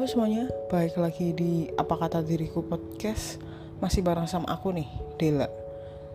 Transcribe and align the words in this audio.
Halo 0.00 0.08
semuanya, 0.08 0.48
balik 0.72 0.96
lagi 0.96 1.36
di 1.36 1.68
Apa 1.76 1.92
Kata 1.92 2.24
Diriku 2.24 2.64
Podcast. 2.64 3.36
Masih 3.84 4.00
bareng 4.00 4.24
sama 4.24 4.48
aku 4.48 4.72
nih, 4.72 4.88
Dela. 5.20 5.44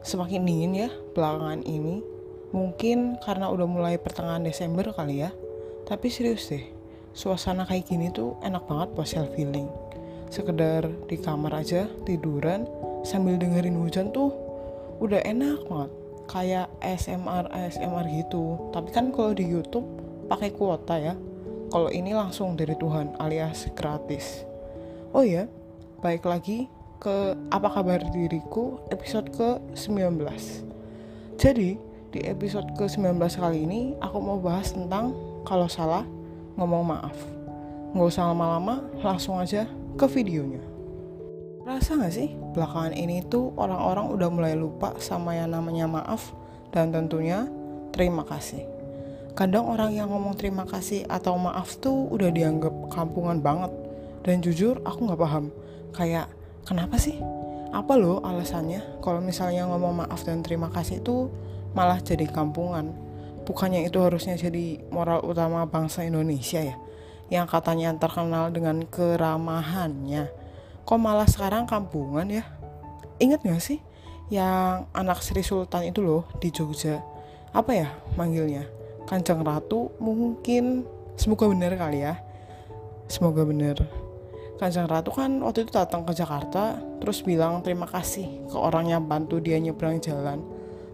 Semakin 0.02 0.42
dingin 0.42 0.74
ya 0.74 0.90
belakangan 1.14 1.62
ini. 1.70 2.02
Mungkin 2.50 3.22
karena 3.22 3.46
udah 3.46 3.70
mulai 3.70 4.02
pertengahan 4.02 4.42
Desember 4.42 4.90
kali 4.90 5.22
ya. 5.22 5.30
Tapi 5.86 6.10
serius 6.10 6.50
deh, 6.50 6.66
suasana 7.14 7.62
kayak 7.70 7.86
gini 7.86 8.10
tuh 8.10 8.34
enak 8.42 8.66
banget 8.66 8.90
buat 8.98 9.06
self 9.06 9.30
healing 9.38 9.70
Sekedar 10.34 10.90
di 11.06 11.22
kamar 11.22 11.54
aja, 11.54 11.86
tiduran 12.10 12.66
Sambil 13.06 13.38
dengerin 13.38 13.78
hujan 13.78 14.10
tuh 14.10 14.34
udah 14.98 15.22
enak 15.22 15.62
banget. 15.70 15.92
Kayak 16.26 16.68
ASMR, 16.82 17.54
ASMR 17.54 18.10
gitu. 18.10 18.58
Tapi 18.74 18.90
kan 18.90 19.14
kalau 19.14 19.38
di 19.38 19.46
Youtube 19.46 19.86
pakai 20.26 20.50
kuota 20.58 20.98
ya 20.98 21.14
kalau 21.70 21.90
ini 21.90 22.14
langsung 22.14 22.54
dari 22.54 22.78
Tuhan 22.78 23.18
alias 23.18 23.70
gratis. 23.74 24.46
Oh 25.16 25.24
ya, 25.24 25.50
baik 26.04 26.26
lagi 26.28 26.68
ke 27.00 27.36
apa 27.52 27.70
kabar 27.72 28.02
diriku 28.12 28.82
episode 28.92 29.32
ke-19. 29.34 30.22
Jadi, 31.36 31.78
di 32.12 32.20
episode 32.26 32.72
ke-19 32.80 33.20
kali 33.36 33.68
ini 33.68 33.82
aku 34.00 34.18
mau 34.22 34.40
bahas 34.40 34.72
tentang 34.72 35.16
kalau 35.44 35.68
salah 35.68 36.08
ngomong 36.56 36.84
maaf. 36.86 37.18
Nggak 37.96 38.08
usah 38.12 38.32
lama-lama, 38.32 38.84
langsung 39.04 39.40
aja 39.40 39.68
ke 39.96 40.06
videonya. 40.12 40.64
Rasa 41.66 41.98
gak 41.98 42.14
sih 42.14 42.30
belakangan 42.54 42.94
ini 42.94 43.26
tuh 43.26 43.50
orang-orang 43.58 44.14
udah 44.14 44.30
mulai 44.30 44.54
lupa 44.54 44.94
sama 45.02 45.34
yang 45.34 45.50
namanya 45.50 45.90
maaf 45.90 46.30
dan 46.70 46.94
tentunya 46.94 47.50
terima 47.90 48.22
kasih 48.22 48.75
kadang 49.36 49.68
orang 49.68 49.92
yang 49.92 50.08
ngomong 50.08 50.40
terima 50.40 50.64
kasih 50.64 51.04
atau 51.12 51.36
maaf 51.36 51.76
tuh 51.84 52.08
udah 52.08 52.32
dianggap 52.32 52.72
kampungan 52.88 53.44
banget. 53.44 53.70
Dan 54.24 54.40
jujur 54.40 54.80
aku 54.88 55.06
nggak 55.06 55.20
paham. 55.20 55.52
Kayak 55.92 56.32
kenapa 56.64 56.96
sih? 56.96 57.20
Apa 57.76 58.00
loh 58.00 58.24
alasannya? 58.24 59.04
Kalau 59.04 59.20
misalnya 59.20 59.68
ngomong 59.68 60.08
maaf 60.08 60.24
dan 60.24 60.40
terima 60.40 60.72
kasih 60.72 61.04
itu 61.04 61.28
malah 61.76 62.00
jadi 62.00 62.26
kampungan. 62.32 62.96
Bukannya 63.44 63.86
itu 63.86 64.00
harusnya 64.02 64.40
jadi 64.40 64.82
moral 64.90 65.22
utama 65.28 65.68
bangsa 65.68 66.08
Indonesia 66.08 66.64
ya? 66.64 66.80
Yang 67.28 67.46
katanya 67.52 67.92
terkenal 68.00 68.56
dengan 68.56 68.88
keramahannya. 68.88 70.32
Kok 70.88 70.98
malah 70.98 71.28
sekarang 71.28 71.68
kampungan 71.68 72.32
ya? 72.32 72.48
Inget 73.20 73.44
gak 73.44 73.62
sih? 73.62 73.84
Yang 74.32 74.88
anak 74.96 75.20
Sri 75.22 75.44
Sultan 75.44 75.92
itu 75.92 76.00
loh 76.02 76.24
di 76.40 76.50
Jogja. 76.50 77.04
Apa 77.54 77.72
ya 77.76 77.94
manggilnya 78.18 78.85
Kanjeng 79.06 79.46
Ratu 79.46 79.94
mungkin. 80.02 80.86
Semoga 81.16 81.48
benar 81.48 81.78
kali 81.80 82.04
ya. 82.04 82.20
Semoga 83.06 83.46
benar 83.46 83.78
Kanjeng 84.56 84.88
Ratu 84.88 85.12
kan 85.12 85.44
waktu 85.44 85.68
itu 85.68 85.72
datang 85.76 86.08
ke 86.08 86.16
Jakarta 86.16 86.80
terus 87.04 87.20
bilang 87.20 87.60
terima 87.60 87.84
kasih 87.84 88.48
ke 88.48 88.56
orang 88.56 88.88
yang 88.88 89.04
bantu 89.04 89.44
dia 89.44 89.60
nyebrang 89.60 90.00
jalan. 90.00 90.40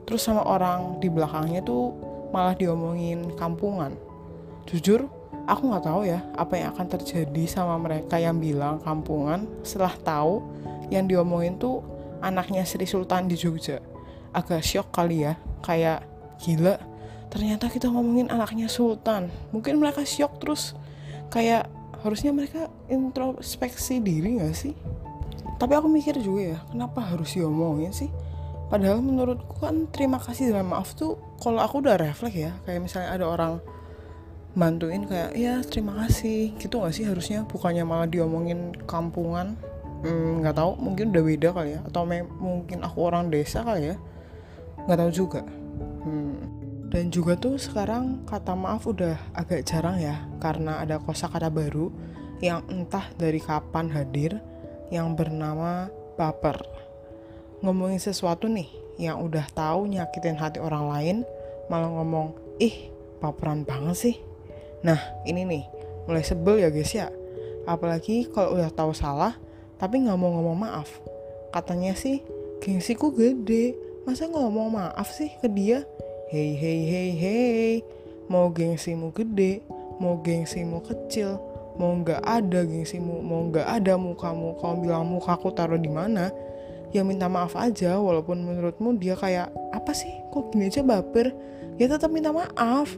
Terus 0.09 0.25
sama 0.25 0.41
orang 0.41 0.97
di 0.97 1.13
belakangnya 1.13 1.61
tuh 1.61 1.93
malah 2.33 2.57
diomongin 2.57 3.37
kampungan. 3.37 3.93
Jujur 4.65 5.05
aku 5.45 5.61
nggak 5.69 5.85
tahu 5.85 6.01
ya 6.09 6.25
apa 6.33 6.57
yang 6.57 6.73
akan 6.73 6.87
terjadi 6.89 7.43
sama 7.45 7.77
mereka 7.77 8.17
yang 8.17 8.41
bilang 8.41 8.81
kampungan. 8.81 9.45
Setelah 9.61 9.93
tahu 10.01 10.41
yang 10.89 11.05
diomongin 11.05 11.61
tuh 11.61 11.85
anaknya 12.17 12.65
Sri 12.65 12.89
Sultan 12.89 13.29
di 13.29 13.37
Jogja. 13.37 13.77
Agak 14.33 14.65
syok 14.65 14.89
kali 14.89 15.29
ya 15.29 15.37
kayak 15.61 16.01
gila 16.41 16.90
ternyata 17.31 17.71
kita 17.71 17.87
ngomongin 17.87 18.27
anaknya 18.27 18.67
Sultan. 18.67 19.31
Mungkin 19.55 19.79
mereka 19.79 20.03
syok 20.03 20.37
terus. 20.43 20.75
Kayak 21.31 21.71
harusnya 22.03 22.35
mereka 22.35 22.67
introspeksi 22.91 24.03
diri 24.03 24.43
gak 24.43 24.53
sih? 24.53 24.75
Tapi 25.55 25.73
aku 25.77 25.87
mikir 25.87 26.17
juga 26.19 26.57
ya 26.57 26.59
kenapa 26.73 27.05
harus 27.05 27.37
diomongin 27.37 27.93
sih? 27.95 28.11
Padahal 28.67 28.99
menurutku 28.99 29.61
kan 29.61 29.87
terima 29.93 30.17
kasih 30.17 30.51
dan 30.51 30.67
maaf 30.67 30.97
tuh 30.97 31.15
kalau 31.39 31.63
aku 31.63 31.79
udah 31.79 31.95
refleks 31.95 32.35
ya. 32.35 32.51
Kayak 32.67 32.81
misalnya 32.83 33.09
ada 33.15 33.25
orang 33.29 33.53
bantuin 34.51 35.07
kayak 35.07 35.31
ya 35.37 35.63
terima 35.63 35.95
kasih. 36.03 36.51
Gitu 36.59 36.75
gak 36.81 36.95
sih 36.95 37.07
harusnya? 37.07 37.47
Bukannya 37.47 37.87
malah 37.87 38.09
diomongin 38.11 38.75
kampungan? 38.83 39.55
Hmm, 40.01 40.41
nggak 40.41 40.55
hmm, 40.57 40.61
tahu. 40.65 40.71
Mungkin 40.81 41.05
udah 41.13 41.23
beda 41.23 41.49
kali 41.53 41.69
ya. 41.77 41.79
Atau 41.85 42.03
mungkin 42.41 42.79
aku 42.81 42.97
orang 43.05 43.29
desa 43.29 43.61
kali 43.61 43.93
ya. 43.93 43.95
Nggak 44.89 44.97
tahu 44.97 45.11
juga. 45.13 45.41
Hmm. 46.01 46.60
Dan 46.91 47.07
juga 47.07 47.39
tuh 47.39 47.55
sekarang 47.55 48.27
kata 48.27 48.51
maaf 48.51 48.83
udah 48.83 49.15
agak 49.31 49.63
jarang 49.63 49.95
ya 49.95 50.27
karena 50.43 50.83
ada 50.83 50.99
kosakata 50.99 51.47
baru 51.47 51.87
yang 52.43 52.67
entah 52.67 53.07
dari 53.15 53.39
kapan 53.39 53.87
hadir 53.87 54.43
yang 54.91 55.15
bernama 55.15 55.87
baper. 56.19 56.59
Ngomongin 57.63 57.95
sesuatu 57.95 58.51
nih 58.51 58.67
yang 58.99 59.23
udah 59.23 59.47
tahu 59.55 59.87
nyakitin 59.87 60.35
hati 60.35 60.59
orang 60.59 60.91
lain 60.91 61.17
malah 61.71 61.87
ngomong, 61.87 62.35
"Ih, 62.59 62.91
baperan 63.23 63.63
banget 63.63 63.95
sih." 63.95 64.15
Nah, 64.83 64.99
ini 65.23 65.47
nih, 65.47 65.63
mulai 66.11 66.27
sebel 66.27 66.59
ya 66.59 66.67
guys 66.67 66.91
ya. 66.91 67.07
Apalagi 67.63 68.27
kalau 68.35 68.59
udah 68.59 68.67
tahu 68.67 68.91
salah 68.91 69.39
tapi 69.79 70.03
nggak 70.03 70.19
mau 70.19 70.35
ngomong 70.35 70.67
maaf. 70.67 70.91
Katanya 71.55 71.95
sih, 71.95 72.19
gengsiku 72.59 73.15
gede. 73.15 73.79
Masa 74.03 74.27
ngomong 74.27 74.75
maaf 74.75 75.07
sih 75.13 75.31
ke 75.39 75.47
dia? 75.47 75.87
Hei 76.31 76.55
hei 76.55 76.87
hei 76.87 77.11
hei 77.11 77.73
Mau 78.31 78.47
gengsimu 78.55 79.11
gede 79.11 79.59
Mau 79.99 80.15
gengsimu 80.23 80.79
kecil 80.79 81.35
Mau 81.75 81.91
nggak 81.99 82.23
ada 82.23 82.63
gengsimu 82.63 83.19
Mau 83.19 83.51
nggak 83.51 83.67
ada 83.67 83.99
mukamu. 83.99 84.55
Kalau 84.55 84.79
bilang 84.79 85.11
mukaku 85.11 85.51
taruh 85.51 85.75
di 85.75 85.91
mana 85.91 86.31
Ya 86.95 87.03
minta 87.03 87.27
maaf 87.27 87.51
aja. 87.59 87.99
Walaupun 87.99 88.47
menurutmu 88.47 88.95
dia 88.95 89.19
kayak 89.19 89.51
Apa 89.75 89.91
sih? 89.91 90.07
Kok 90.31 90.55
gini 90.55 90.71
aja 90.71 90.79
baper? 90.79 91.35
Ya 91.75 91.91
tetap 91.91 92.07
minta 92.15 92.31
maaf. 92.31 92.95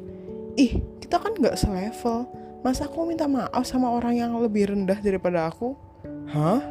Ih 0.53 0.85
kita 1.01 1.17
kan 1.17 1.33
nggak 1.33 1.57
selevel. 1.57 2.29
Masa 2.61 2.85
aku 2.85 3.01
minta 3.09 3.25
maaf 3.25 3.65
sama 3.65 3.97
orang 3.97 4.13
yang 4.13 4.37
lebih 4.45 4.69
rendah 4.69 5.01
daripada 5.01 5.49
aku? 5.49 5.73
Hah? 6.29 6.61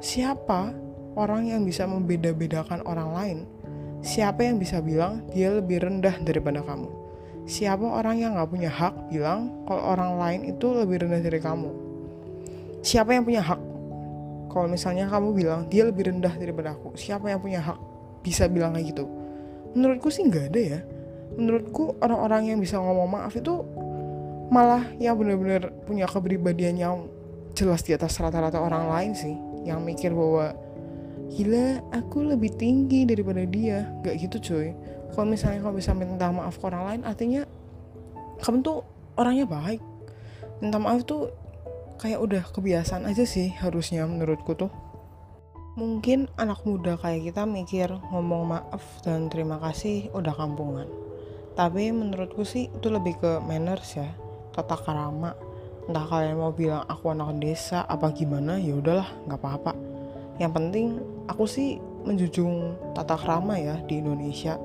Siapa 0.00 0.72
orang 1.12 1.52
yang 1.52 1.60
bisa 1.68 1.84
membeda-bedakan 1.84 2.80
orang 2.88 3.10
lain? 3.12 3.59
Siapa 4.00 4.40
yang 4.48 4.56
bisa 4.56 4.80
bilang 4.80 5.28
dia 5.28 5.52
lebih 5.52 5.84
rendah 5.84 6.16
daripada 6.24 6.64
kamu? 6.64 6.88
Siapa 7.44 7.84
orang 7.84 8.16
yang 8.16 8.32
gak 8.36 8.48
punya 8.48 8.72
hak 8.72 9.12
bilang 9.12 9.66
kalau 9.68 9.92
orang 9.92 10.16
lain 10.16 10.40
itu 10.56 10.72
lebih 10.72 11.04
rendah 11.04 11.20
dari 11.20 11.36
kamu? 11.36 11.68
Siapa 12.80 13.12
yang 13.12 13.28
punya 13.28 13.44
hak? 13.44 13.60
Kalau 14.48 14.66
misalnya 14.72 15.04
kamu 15.12 15.28
bilang 15.36 15.60
dia 15.68 15.84
lebih 15.84 16.08
rendah 16.08 16.32
daripada 16.32 16.72
aku, 16.72 16.96
siapa 16.96 17.28
yang 17.28 17.44
punya 17.44 17.60
hak 17.60 17.76
bisa 18.24 18.48
bilang 18.48 18.72
kayak 18.72 18.96
gitu? 18.96 19.04
Menurutku 19.76 20.08
sih 20.08 20.24
nggak 20.26 20.44
ada 20.48 20.60
ya. 20.60 20.80
Menurutku 21.36 22.00
orang-orang 22.00 22.56
yang 22.56 22.58
bisa 22.58 22.80
ngomong 22.80 23.06
maaf 23.20 23.36
itu 23.36 23.62
malah 24.50 24.82
yang 24.98 25.14
benar-benar 25.14 25.70
punya 25.86 26.08
kepribadian 26.08 26.74
yang 26.74 26.96
jelas 27.54 27.84
di 27.84 27.94
atas 27.94 28.16
rata-rata 28.16 28.58
orang 28.58 28.88
lain 28.88 29.12
sih. 29.12 29.36
Yang 29.68 29.80
mikir 29.84 30.10
bahwa 30.16 30.56
gila 31.30 31.80
aku 31.94 32.26
lebih 32.26 32.50
tinggi 32.58 33.06
daripada 33.06 33.46
dia. 33.46 33.86
Gak 34.02 34.18
gitu 34.18 34.36
cuy. 34.52 34.74
Kalau 35.14 35.26
misalnya 35.26 35.62
kamu 35.62 35.74
bisa 35.78 35.92
minta 35.94 36.30
maaf 36.30 36.58
ke 36.58 36.64
orang 36.66 36.84
lain 36.86 37.02
artinya 37.02 37.42
kamu 38.42 38.62
tuh 38.62 38.82
orangnya 39.18 39.46
baik. 39.46 39.82
Minta 40.62 40.78
maaf 40.78 41.02
tuh 41.06 41.30
kayak 42.00 42.20
udah 42.20 42.42
kebiasaan 42.50 43.04
aja 43.04 43.24
sih 43.26 43.52
harusnya 43.58 44.06
menurutku 44.06 44.56
tuh. 44.56 44.72
Mungkin 45.78 46.26
anak 46.34 46.66
muda 46.66 46.98
kayak 46.98 47.30
kita 47.30 47.46
mikir 47.46 47.88
ngomong 48.10 48.58
maaf 48.58 48.82
dan 49.06 49.30
terima 49.30 49.62
kasih 49.62 50.10
udah 50.12 50.34
kampungan. 50.34 50.88
Tapi 51.54 51.94
menurutku 51.94 52.42
sih 52.42 52.72
itu 52.72 52.88
lebih 52.90 53.18
ke 53.20 53.38
manners 53.44 53.98
ya 53.98 54.08
tata 54.50 54.74
karama 54.74 55.34
entah 55.86 56.06
kalian 56.06 56.38
mau 56.38 56.54
bilang 56.54 56.86
aku 56.86 57.10
anak 57.10 57.38
desa 57.42 57.82
apa 57.86 58.14
gimana? 58.14 58.58
Ya 58.62 58.78
udahlah 58.78 59.10
nggak 59.26 59.40
apa-apa. 59.42 59.72
Yang 60.38 60.52
penting 60.56 60.86
aku 61.30 61.46
sih 61.46 61.78
menjunjung 62.02 62.74
tata 62.98 63.14
krama 63.14 63.54
ya 63.54 63.78
di 63.86 64.02
Indonesia. 64.02 64.58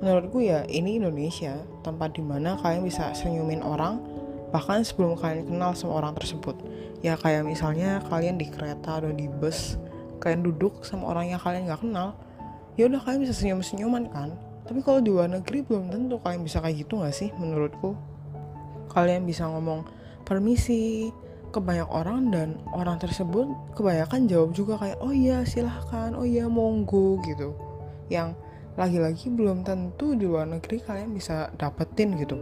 Menurutku 0.00 0.40
ya 0.40 0.64
ini 0.70 0.96
Indonesia 0.96 1.60
tempat 1.84 2.16
di 2.16 2.22
mana 2.24 2.56
kalian 2.56 2.86
bisa 2.86 3.12
senyumin 3.12 3.60
orang 3.60 4.00
bahkan 4.48 4.80
sebelum 4.80 5.18
kalian 5.20 5.44
kenal 5.44 5.76
sama 5.76 6.00
orang 6.00 6.16
tersebut. 6.16 6.56
Ya 7.04 7.20
kayak 7.20 7.44
misalnya 7.44 8.00
kalian 8.08 8.40
di 8.40 8.48
kereta 8.48 9.02
atau 9.02 9.12
di 9.12 9.28
bus 9.28 9.76
kalian 10.18 10.42
duduk 10.42 10.82
sama 10.82 11.14
orang 11.14 11.30
yang 11.30 11.38
kalian 11.38 11.70
nggak 11.70 11.78
kenal 11.78 12.18
ya 12.74 12.90
udah 12.90 12.98
kalian 13.02 13.22
bisa 13.22 13.34
senyum 13.34 13.60
senyuman 13.60 14.06
kan? 14.08 14.32
Tapi 14.64 14.80
kalau 14.86 15.02
di 15.02 15.10
luar 15.10 15.28
negeri 15.28 15.66
belum 15.66 15.90
tentu 15.90 16.16
kalian 16.22 16.46
bisa 16.46 16.62
kayak 16.62 16.86
gitu 16.86 17.02
nggak 17.02 17.14
sih 17.14 17.28
menurutku? 17.36 17.98
Kalian 18.94 19.26
bisa 19.26 19.50
ngomong 19.50 19.84
permisi 20.22 21.10
ke 21.48 21.58
banyak 21.58 21.88
orang 21.88 22.28
dan 22.30 22.48
orang 22.70 23.00
tersebut 23.00 23.48
kebanyakan 23.72 24.28
jawab 24.28 24.50
juga 24.52 24.76
kayak 24.76 24.98
oh 25.00 25.12
iya 25.12 25.42
silahkan. 25.48 26.12
Oh 26.14 26.24
iya 26.24 26.46
monggo 26.46 27.20
gitu. 27.24 27.56
Yang 28.12 28.36
lagi-lagi 28.78 29.26
belum 29.32 29.66
tentu 29.66 30.14
di 30.14 30.28
luar 30.28 30.46
negeri 30.46 30.78
kalian 30.84 31.12
bisa 31.12 31.50
dapetin 31.56 32.14
gitu. 32.20 32.38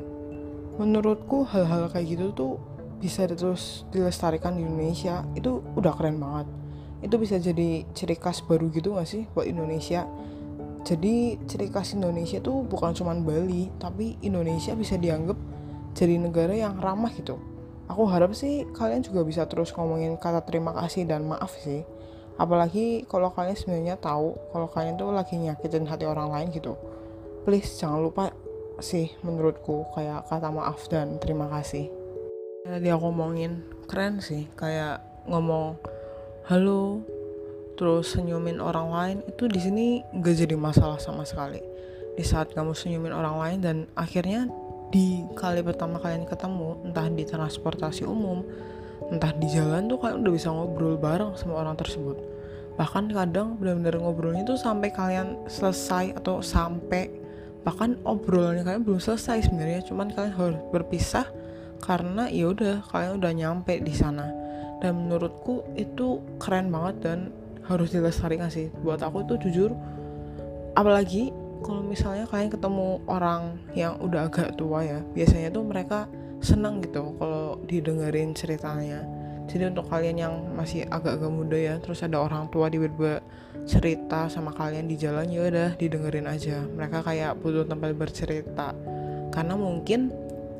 Menurutku 0.77 1.49
hal-hal 1.49 1.89
kayak 1.89 2.19
gitu 2.19 2.27
tuh 2.37 2.53
bisa 3.01 3.25
terus 3.25 3.89
dilestarikan 3.95 4.59
di 4.59 4.67
Indonesia. 4.67 5.25
Itu 5.33 5.65
udah 5.75 5.97
keren 5.97 6.21
banget. 6.21 6.47
Itu 7.01 7.17
bisa 7.17 7.41
jadi 7.41 7.89
ciri 7.97 8.17
khas 8.21 8.45
baru 8.45 8.69
gitu 8.73 8.97
gak 8.97 9.09
sih 9.09 9.25
buat 9.33 9.49
Indonesia? 9.49 10.05
Jadi 10.87 11.41
ciri 11.49 11.73
khas 11.73 11.97
Indonesia 11.97 12.39
tuh 12.39 12.63
bukan 12.63 12.95
cuma 12.95 13.17
Bali 13.17 13.73
tapi 13.81 14.21
Indonesia 14.23 14.77
bisa 14.77 14.95
dianggap 14.95 15.35
jadi 15.97 16.21
negara 16.21 16.53
yang 16.53 16.77
ramah 16.77 17.11
gitu 17.17 17.56
aku 17.87 18.03
harap 18.11 18.35
sih 18.35 18.67
kalian 18.75 19.03
juga 19.03 19.23
bisa 19.23 19.47
terus 19.47 19.71
ngomongin 19.75 20.19
kata 20.19 20.43
terima 20.43 20.75
kasih 20.75 21.07
dan 21.07 21.27
maaf 21.27 21.55
sih. 21.59 21.87
Apalagi 22.37 23.09
kalau 23.09 23.33
kalian 23.33 23.57
sebenarnya 23.57 23.97
tahu 23.97 24.37
kalau 24.53 24.69
kalian 24.69 25.01
tuh 25.01 25.09
lagi 25.15 25.41
nyakitin 25.41 25.89
hati 25.89 26.05
orang 26.05 26.29
lain 26.29 26.53
gitu. 26.53 26.77
Please 27.49 27.79
jangan 27.81 28.05
lupa 28.05 28.35
sih 28.83 29.09
menurutku 29.25 29.89
kayak 29.97 30.29
kata 30.29 30.53
maaf 30.53 30.85
dan 30.93 31.17
terima 31.17 31.49
kasih. 31.49 31.89
Tadi 32.67 32.89
aku 32.93 33.09
ngomongin 33.09 33.65
keren 33.89 34.21
sih. 34.21 34.51
Kayak 34.59 35.01
ngomong 35.31 35.79
halo 36.51 37.01
terus 37.77 38.17
senyumin 38.17 38.59
orang 38.59 38.89
lain 38.89 39.19
itu 39.29 39.45
di 39.53 39.61
sini 39.61 39.87
gak 40.21 40.37
jadi 40.37 40.57
masalah 40.59 41.01
sama 41.01 41.25
sekali. 41.25 41.61
Di 42.17 42.25
saat 42.25 42.53
kamu 42.53 42.73
senyumin 42.73 43.13
orang 43.13 43.37
lain 43.37 43.59
dan 43.61 43.77
akhirnya 43.93 44.49
di 44.91 45.27
kali 45.35 45.61
pertama 45.67 45.99
kalian 45.99 46.25
ketemu 46.25 46.79
entah 46.87 47.07
di 47.11 47.25
transportasi 47.27 48.07
umum 48.07 48.47
entah 49.13 49.31
di 49.37 49.47
jalan 49.51 49.87
tuh 49.87 49.99
kalian 50.01 50.25
udah 50.25 50.33
bisa 50.35 50.49
ngobrol 50.51 50.97
bareng 50.97 51.37
sama 51.37 51.63
orang 51.63 51.77
tersebut. 51.77 52.17
Bahkan 52.77 53.13
kadang 53.13 53.57
benar-benar 53.57 54.01
ngobrolnya 54.01 54.45
tuh 54.45 54.59
sampai 54.61 54.93
kalian 54.93 55.49
selesai 55.49 56.17
atau 56.17 56.45
sampai 56.45 57.09
bahkan 57.65 57.99
obrolannya 58.07 58.63
kalian 58.63 58.83
belum 58.85 59.01
selesai 59.01 59.49
sebenarnya. 59.49 59.85
Cuman 59.85 60.13
kalian 60.13 60.35
harus 60.35 60.59
berpisah 60.73 61.29
karena 61.85 62.29
ya 62.29 62.53
udah 62.53 62.85
kalian 62.89 63.13
udah 63.21 63.33
nyampe 63.33 63.81
di 63.81 63.95
sana. 63.97 64.29
Dan 64.81 65.09
menurutku 65.09 65.65
itu 65.77 66.21
keren 66.37 66.69
banget 66.69 66.97
dan 67.01 67.19
harus 67.65 67.93
dilestarikan 67.93 68.53
sih. 68.53 68.69
Buat 68.85 69.01
aku 69.01 69.25
itu 69.25 69.49
jujur 69.49 69.73
apalagi 70.77 71.33
kalau 71.65 71.83
misalnya 71.85 72.29
kalian 72.29 72.51
ketemu 72.53 73.01
orang 73.09 73.57
yang 73.73 73.97
udah 74.03 74.29
agak 74.29 74.57
tua 74.59 74.85
ya 74.85 75.01
biasanya 75.15 75.49
tuh 75.53 75.65
mereka 75.65 76.11
seneng 76.41 76.85
gitu 76.85 77.17
kalau 77.17 77.59
didengerin 77.65 78.37
ceritanya. 78.37 79.03
Jadi 79.47 79.71
untuk 79.71 79.87
kalian 79.87 80.17
yang 80.19 80.35
masih 80.59 80.85
agak-agak 80.91 81.31
muda 81.31 81.59
ya 81.59 81.75
terus 81.79 82.03
ada 82.03 82.19
orang 82.19 82.51
tua 82.51 82.67
di 82.67 82.83
tiba 82.83 83.23
cerita 83.67 84.27
sama 84.27 84.51
kalian 84.55 84.91
di 84.91 84.99
jalan 84.99 85.31
ya 85.31 85.47
udah 85.47 85.71
didengerin 85.79 86.27
aja. 86.27 86.67
Mereka 86.67 87.07
kayak 87.07 87.39
butuh 87.41 87.67
tempat 87.67 87.95
bercerita. 87.95 88.75
Karena 89.31 89.55
mungkin 89.55 90.11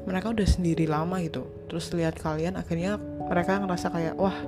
mereka 0.07 0.31
udah 0.31 0.47
sendiri 0.47 0.87
lama 0.87 1.19
gitu. 1.23 1.47
Terus 1.67 1.91
lihat 1.99 2.19
kalian 2.19 2.55
akhirnya 2.55 2.99
mereka 3.27 3.59
ngerasa 3.59 3.91
kayak 3.91 4.15
wah 4.15 4.39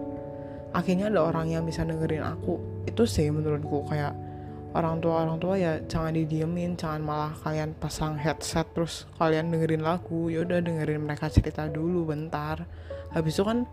akhirnya 0.70 1.10
ada 1.10 1.26
orang 1.26 1.50
yang 1.50 1.66
bisa 1.66 1.82
dengerin 1.82 2.22
aku. 2.22 2.86
Itu 2.86 3.10
sih 3.10 3.26
menurutku 3.30 3.90
kayak 3.90 4.27
orang 4.76 5.00
tua 5.00 5.24
orang 5.24 5.38
tua 5.40 5.54
ya 5.56 5.80
jangan 5.88 6.12
didiemin 6.12 6.76
jangan 6.76 7.00
malah 7.00 7.32
kalian 7.40 7.72
pasang 7.80 8.20
headset 8.20 8.68
terus 8.76 9.08
kalian 9.16 9.48
dengerin 9.48 9.80
lagu 9.80 10.28
ya 10.28 10.44
udah 10.44 10.60
dengerin 10.60 11.00
mereka 11.08 11.32
cerita 11.32 11.64
dulu 11.68 12.12
bentar. 12.12 12.68
Habis 13.16 13.40
itu 13.40 13.44
kan 13.48 13.64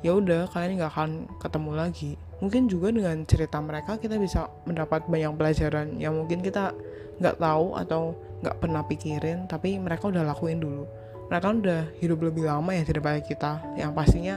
ya 0.00 0.16
udah 0.16 0.48
kalian 0.48 0.80
nggak 0.80 0.92
akan 0.96 1.10
ketemu 1.40 1.70
lagi. 1.76 2.12
Mungkin 2.40 2.72
juga 2.72 2.88
dengan 2.88 3.20
cerita 3.28 3.60
mereka 3.60 4.00
kita 4.00 4.16
bisa 4.16 4.48
mendapat 4.64 5.04
banyak 5.04 5.36
pelajaran. 5.36 6.00
Yang 6.00 6.14
mungkin 6.24 6.38
kita 6.40 6.72
nggak 7.20 7.36
tahu 7.36 7.76
atau 7.76 8.16
nggak 8.40 8.56
pernah 8.56 8.82
pikirin 8.88 9.44
tapi 9.44 9.76
mereka 9.76 10.08
udah 10.08 10.24
lakuin 10.24 10.56
dulu. 10.56 10.88
Mereka 11.28 11.46
udah 11.52 11.82
hidup 12.00 12.18
lebih 12.24 12.48
lama 12.48 12.72
ya 12.72 12.82
daripada 12.82 13.20
kita. 13.20 13.60
Yang 13.76 13.92
pastinya 13.92 14.36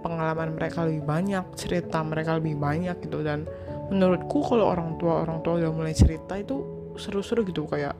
pengalaman 0.00 0.56
mereka 0.56 0.82
lebih 0.88 1.04
banyak 1.04 1.44
cerita 1.54 2.00
mereka 2.00 2.40
lebih 2.40 2.56
banyak 2.56 2.96
gitu. 3.04 3.20
Dan 3.20 3.44
menurutku 3.90 4.44
kalau 4.44 4.70
orang 4.70 5.00
tua 5.00 5.26
orang 5.26 5.40
tua 5.42 5.58
udah 5.58 5.72
mulai 5.72 5.96
cerita 5.96 6.38
itu 6.38 6.62
seru-seru 6.94 7.42
gitu 7.48 7.66
kayak 7.66 7.96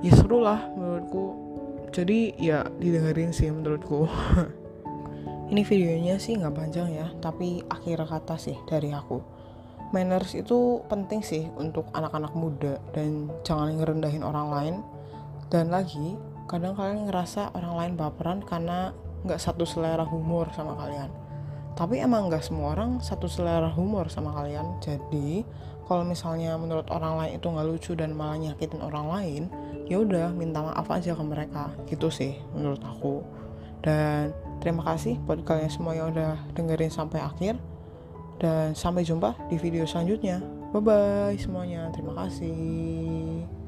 ya 0.00 0.12
seru 0.14 0.42
lah 0.42 0.66
menurutku. 0.74 1.24
Jadi 1.94 2.34
ya 2.40 2.66
didengerin 2.80 3.30
sih 3.30 3.52
menurutku. 3.52 4.10
Ini 5.52 5.62
videonya 5.62 6.18
sih 6.18 6.34
nggak 6.40 6.54
panjang 6.56 6.88
ya 6.90 7.06
tapi 7.22 7.62
akhir 7.68 8.08
kata 8.08 8.34
sih 8.40 8.56
dari 8.66 8.90
aku. 8.90 9.22
Manners 9.94 10.34
itu 10.34 10.82
penting 10.90 11.22
sih 11.22 11.46
untuk 11.54 11.86
anak-anak 11.94 12.34
muda 12.34 12.82
dan 12.90 13.30
jangan 13.46 13.78
ngerendahin 13.78 14.26
orang 14.26 14.48
lain. 14.50 14.74
Dan 15.46 15.70
lagi 15.70 16.18
kadang 16.50 16.74
kalian 16.74 17.06
ngerasa 17.06 17.54
orang 17.54 17.74
lain 17.78 17.92
baperan 17.94 18.42
karena 18.42 18.90
nggak 19.22 19.38
satu 19.38 19.62
selera 19.62 20.02
humor 20.02 20.50
sama 20.50 20.74
kalian 20.76 21.23
tapi 21.74 21.98
emang 21.98 22.30
nggak 22.30 22.42
semua 22.46 22.74
orang 22.78 23.02
satu 23.02 23.26
selera 23.26 23.70
humor 23.70 24.06
sama 24.06 24.30
kalian. 24.30 24.78
Jadi 24.78 25.42
kalau 25.84 26.06
misalnya 26.06 26.54
menurut 26.54 26.86
orang 26.88 27.18
lain 27.18 27.32
itu 27.42 27.46
nggak 27.50 27.66
lucu 27.66 27.92
dan 27.98 28.14
malah 28.14 28.38
nyakitin 28.40 28.80
orang 28.80 29.06
lain 29.10 29.42
ya 29.84 30.00
udah 30.00 30.32
minta 30.32 30.62
maaf 30.62 30.86
aja 30.88 31.12
ke 31.18 31.24
mereka. 31.26 31.74
Gitu 31.90 32.08
sih 32.14 32.38
menurut 32.54 32.80
aku. 32.80 33.26
Dan 33.82 34.32
terima 34.62 34.86
kasih 34.86 35.18
buat 35.26 35.42
kalian 35.44 35.68
semua 35.68 35.92
yang 35.92 36.14
udah 36.14 36.38
dengerin 36.54 36.94
sampai 36.94 37.20
akhir. 37.20 37.58
Dan 38.38 38.74
sampai 38.74 39.02
jumpa 39.02 39.34
di 39.50 39.58
video 39.58 39.84
selanjutnya. 39.84 40.40
Bye 40.70 40.82
bye 40.82 41.36
semuanya. 41.38 41.90
Terima 41.90 42.14
kasih 42.22 43.63